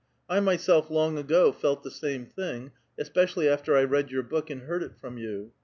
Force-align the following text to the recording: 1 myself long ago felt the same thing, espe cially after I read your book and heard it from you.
1 0.25 0.43
myself 0.43 0.89
long 0.89 1.15
ago 1.19 1.51
felt 1.51 1.83
the 1.83 1.91
same 1.91 2.25
thing, 2.25 2.71
espe 2.99 3.25
cially 3.27 3.47
after 3.47 3.77
I 3.77 3.83
read 3.83 4.09
your 4.09 4.23
book 4.23 4.49
and 4.49 4.63
heard 4.63 4.81
it 4.81 4.95
from 4.97 5.19
you. 5.19 5.51